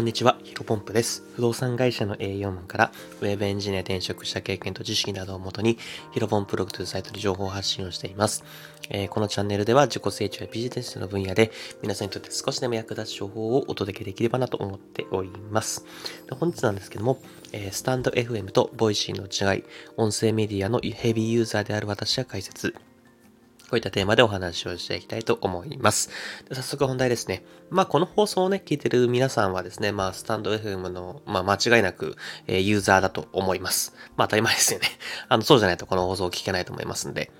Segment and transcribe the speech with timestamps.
[0.00, 1.22] こんにちは、ヒロポンプです。
[1.36, 5.76] 不動産会社の営業マンから、ウェブエンジニア転職した経験と知識などをもとに、
[6.12, 8.42] ヒロポンプログというサイトで情報発信をしています。
[8.88, 11.52] えー、このチャンネルでは自己成長やビジネスの分野で、
[11.82, 15.84] 皆さんにとって少しでも役立つ情報をお届けできればなと思っております。
[16.26, 17.20] で本日なんですけども、
[17.52, 19.64] えー、スタンド FM とボイシーの違い、
[19.98, 22.74] 音声メディアのヘビーユーザーである私が解説、
[23.70, 26.10] こういったテーマでお話をしていきたいと思います。
[26.50, 27.44] 早速本題ですね。
[27.70, 32.16] まあ、この放送をね、聞いてる皆さんはですね、まあ、スタンド FM の、まあ、間違いなく、
[32.48, 33.94] えー、ユーザーだと思います。
[34.16, 34.88] まあ、当たり前ですよね。
[35.28, 37.30] あの、そうじゃないとこの放送を聞けないと思いますんで。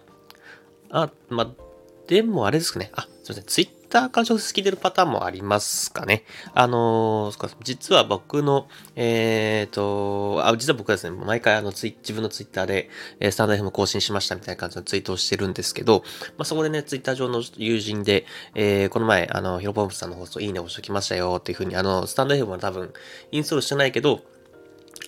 [0.90, 1.62] あ、まあ、
[2.10, 2.90] でもあれですかね。
[2.96, 3.44] あ、すいません。
[3.44, 6.24] ツイッターから直接聞いてるパターンもありますかね。
[6.54, 16.02] あのー、実は僕の、えっ、ー、と、あ、実は僕はですね、毎回あのツイ、自分のツイッターで、え、スタンド FM 更新しましたみたいな感じのツイートをしてるんですけど、
[16.36, 22.92] まあ、そこでね、ツイッター上の友人で、えー、この前、あの、ヒロポンプさんの放送いいね押しておきましたよっていうふうに、あの、 stand.fm は多分、
[23.30, 24.22] インストールしてないけど、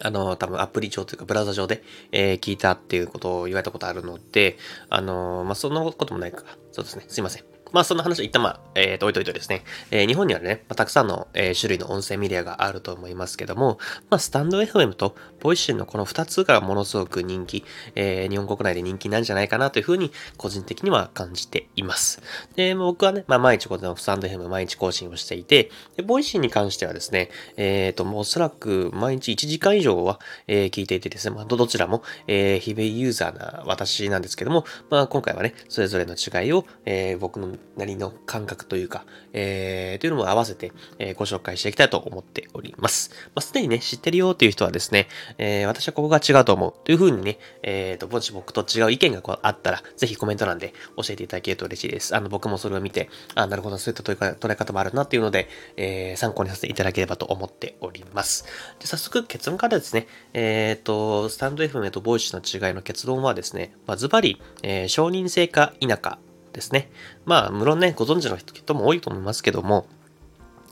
[0.03, 4.59] あの、多分アプリ上というかブラウザ上で、えー、聞いたっていうことを言われたことあるので、
[4.89, 6.43] あのまあ、そんなこともないか。
[6.73, 7.05] そうですね。
[7.09, 7.52] すいません。
[7.73, 13.79] まあそんな話は一旦まあ、えー、と置いといてですね、えー、日本にはね、まあ、たくさんの、えー、種類の音声メディアがあると思いますけども、
[14.11, 22.23] まあスタンド FM とボイシーのこの2つがものすごく人気、えー、日本国内で人気なんじゃないかなというふうに個人的には感じています。
[22.57, 43.11] で、僕はね、まあ毎日このスタンド FM 毎日更新をしていて、で Voicy に関してはですね、えっ、ー、と、もうおそらく毎日1時間以上は、えー、聞いていてですね、まあどちらも、えー、ヘビーユーザーな私なんですけども、まあ今回はね、それぞれの違いを、えー、僕のなりの感覚というか、えー、というのも合わせて、えー、ご紹介していきたいと思っております。
[43.29, 52.15] まあ、すでにね、知ってるよっていう人はですね、えー、私はここが違うと思うというふうにね、えー、と、もし僕と違う意見があったら、ぜひコメント欄で教えていただけると嬉しいです。
[52.15, 58.45] あの、僕もそれを見て、あ、なるほど、そういった捉え方もあるなっていうので、えー、参考にさせていただければと思っております。
[58.79, 66.19] で、早速結論からですね、えっ、ー、と、スタンド FM とボイシーの違いの結論はですね、ま、ズバリ、えー、承認制か否か
[66.53, 66.91] ですね。
[67.25, 69.87] まあ、無論ね、ご存知の人も多いと思いますけども、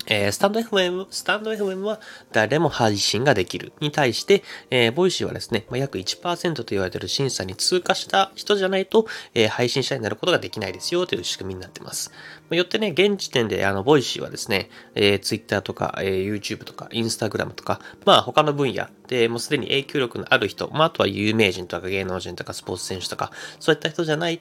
[0.06, 2.00] えー、スタンド FM、スタンド FM は
[2.32, 12.10] 誰も配信ができるに対して、えー、 Voicy はですね、まあ、約1%と言われている審査に通過した人じゃないと、えー、配信者になることができないですよという仕組みになっています。
[12.48, 23.30] まあ、よってね、現時点であの、 Voicy はですね、えー、Twitter とか、えー、YouTube とか、Instagram とか、まあ他の分野でもうすでに影響力のある人、まああとは有名人とか芸能人とかスポーツ選手とか、
[23.60, 24.40] そういった人じゃない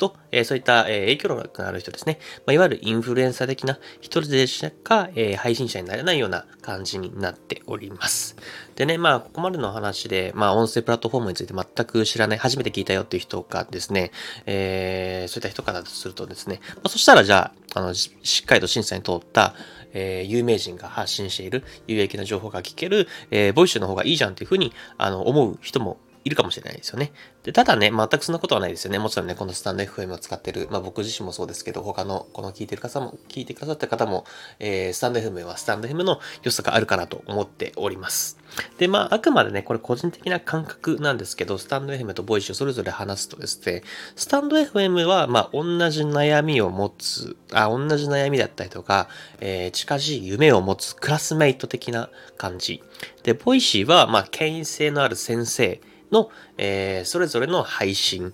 [0.00, 2.18] と、えー、そういった、えー、影響力のある人ですね。
[2.46, 8.34] まあ、いわゆるインフルエンサー的な人でしか、えー、配信者になれないような感じになっております。
[8.76, 14.10] でね、まあ、ここまでの話で、まあ、音声プラットフォームについて全く知らない、初めて聞いたよっていう人がですね、
[14.46, 18.10] えー、そういった人からとするとですね、まあ、そしたらじゃあ、あの、し
[18.42, 19.54] っかりと審査に通った、
[19.92, 27.12] えー、有名人が発信している有益な情報が聞ける、えー、 Voicy の方がいいじゃんっていうふうに、あの、思う人もいるかもしれないですよね。
[27.42, 28.98] で、ただね、全くそんなことはないですよね。
[28.98, 34.24] もちろんね、このスタンド FM を使ってる、まあ僕自身もそうですけど、他の、この聞いてる方も、聞いてくださった方も、
[34.58, 38.38] えー、スタンド FM はスタンド FM の良さがあるかなと思っております。
[38.78, 43.82] で、まあ、あくまでね、これ個人的な感覚なんですけど、スタンド FM とボイシーをそれぞれ話すとですね、
[44.16, 49.08] stand.fm は、まあ、同じ悩みを持つ、あ、同じ悩みだったりとか、
[49.40, 52.82] えー、近しい夢を持つクラスメイト的な感じ。
[53.22, 55.80] で、 Voicy は、まあ、権威性のある先生、
[56.12, 58.32] の、えー、それぞれの配信、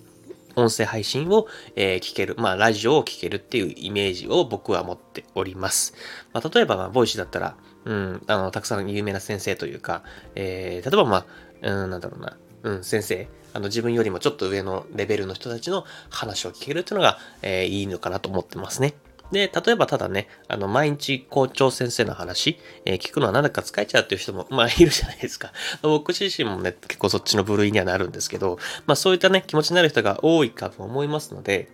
[0.55, 5.93] 音声配信を、えー、聞ける、まあ、ラジオを聞けるっていうイメージを僕は持っております。
[6.33, 7.55] まあ、例えば、まあ、 Voicy だったら、
[7.85, 10.03] うん、あの、たくさん有名な先生というか、
[10.35, 11.25] えー、例えば、まあ、
[11.61, 18.95] うん、なんだろうな、うん、先生、あの、自分よりもちょっと上のレベルの人たちの話を聞けるっていうのが、えー、いいのかなと思ってますね。
[19.31, 25.51] で、例えばただね、あの、毎日校長先生の話、えー、聞くのは何だか疲れちゃうっていう人も、まあ、 いるじゃないですか。
[25.81, 31.67] 僕自身もね、結構そっちの部類にはなるんですけど、まあ、そういったね、気持ちになる人が多いかと思いますので、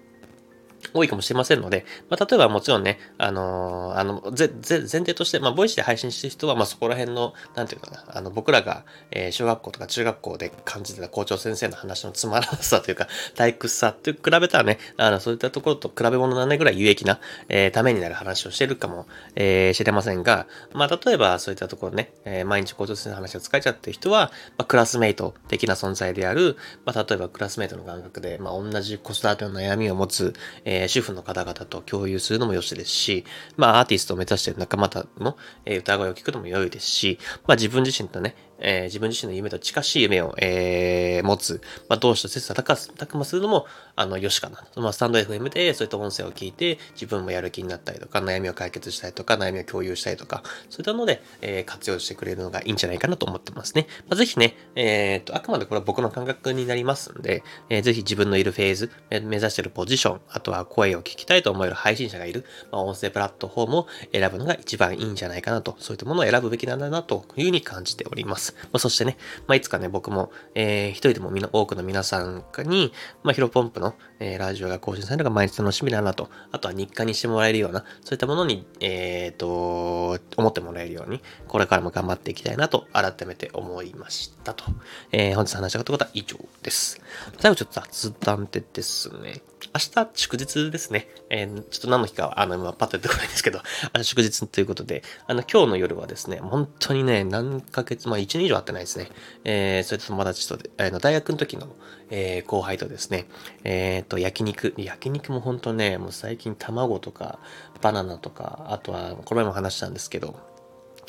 [0.93, 17.19] 多いかもしれませんので、まあ、例えばもちろんね、あのー、あの、ぜ、ぜ、前提として、まあ、ボイスで配信してる人は、まあ、そこら辺の、なんていうかな、あの、僕らが、えー、小学校とか中学校で感じてた校長先生の話のつまらなさというか、 退屈さって比べたらね、あの、そういったところと比べ物なんないぐらい有益な、
[17.49, 30.33] えー、ためになる話をしてるかも、えー、知れませんが、まあ、例えばそういったところね、えー、毎日校長先生の話を使えちゃってる人は、まあ、クラスメイト的な存在である、まあ、例えばクラスメイトの感覚で、まあ、同じ子育ての悩みを持つ、
[30.65, 33.25] えー、主婦の方々と共有するのも良しですし、
[33.57, 43.65] まあアーティストを目指している仲間との、え歌声を聞くのも良いですし、まあ自分自身とね、えー、自分自身の夢と近しい夢を、えー、持つ、まあ、同志と切磋琢磨するのも、
[43.95, 44.65] あの、よしかな。
[44.75, 53.87] まあ、スタンド FM でそういった音声を聞いて、自分もやる気になったりとか、悩みを解決したりとか、悩みを共有したりとか、そういったので、えー、活用してくれるのがいいんじゃないかなと思ってますね。
[54.09, 68.52] まあ、ぜひね、え、っと、あくまでこれは僕の感覚になりますんで、え、ぜひ自分のいるフェーズ、目指しているポジション、あとは声を聞きたいと思える配信者がいる、まあ、音声プラットフォームを選ぶのが一番いいんじゃないかなと、そういったものを選ぶべきなんだなというふうに感じております。
[68.63, 69.17] まあ、そしてね、
[69.47, 84.65] まあ、いつかね、僕も、えー、一人でもみんな多くの皆さんに、まあ、ヒロポンプの、えー、ラジオが更新されるのが毎日楽しみだなと、あとは日課にしてもらえるような、そういったものに、えっ、ー、と、思ってもらえるように、これからも頑張っていきたいなと、改めて思いましたと。
[85.11, 87.01] えー、本日話したことは以上です。
[87.39, 89.41] 最後ちょっと雑談でですね、
[89.73, 91.07] 明日祝日ですね。
[91.29, 99.09] えー、ちょっと何の日かは、あの、今パッと出てこないんですけど、あの祝日ということで、あの、今日の夜はですね、本当にね、何ヶ月、まあ1年以上会ってないですね。
[99.43, 101.75] えー、それと友達とあの、大学の時の、
[102.09, 103.25] えー、後輩とですね、
[103.63, 107.39] えっ、ー、と、焼肉、焼肉も本当ね、もう最近卵とか、
[107.81, 110.35] バナナとか、あとは、この前も話したんですけど、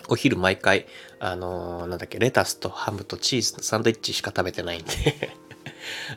[0.09, 0.87] お昼毎回、
[1.19, 5.34] あのー、なんだっけ、レタスとハムとチーズのサンドイッチしか食べてないんで。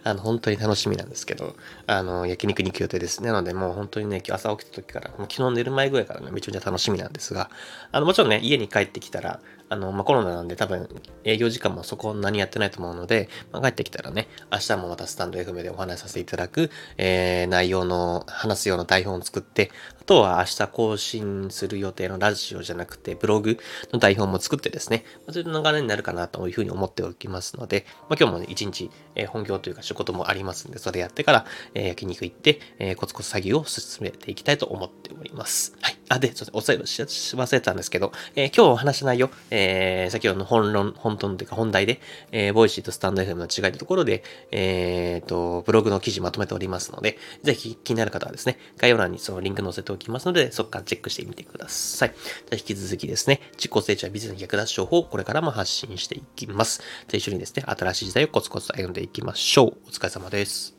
[0.04, 1.56] あの、本当に楽しみなんですけど、
[1.86, 3.24] あの、焼肉に行く予定です。
[3.24, 7.50] なので、もう本当にね、朝起きた時から、もう昨日寝る前ぐらいからね、めちゃめちゃ楽しみなんですが、
[7.92, 10.88] あの、もちろんね、家に帰ってきたら、あの、まあ、コロナなんで多分
[11.24, 23.58] 営業時間もそこ何やってないと思うので、まあ、帰ってきたらね、明日もまたスタンド FM でお話しさせていただく、えー、内容の、話すような台本を作って、あとは明日更新する予定のラジオじゃなくて、ブログ
[23.92, 35.76] の台本も作ってですね、まあ、そういう流れになるかなというふうに思っておきますので、まあ、今日もね、一日、えー、本業とというか仕事もありますんで、それやってから、え、焼肉行って、え、コツコツ作業を進めていきたいと思っております。
[35.82, 35.97] はい。
[36.10, 42.00] あ、で、ちょっとお伝えし忘れてたんですけど、えー、今日お話し内容、えー、先ほどの本論、本当というか本題で、
[42.32, 52.14] えー、ボイシーとスタンド FM の違いというところで、えー、と、ブログの記事まとめておりますので、ぜひ気になる方はですね、概要欄にそのリンク載せておきますので、そこからチェックしてみてください。
[52.16, 56.82] じゃ引き続きですね、自己成長やビジネスに役立つ情報をこれからも発信していきます。
[57.08, 59.78] じゃ一緒にですね、新しい時代をコツコツと歩んでいきましょう。
[59.88, 60.78] お疲れ様です。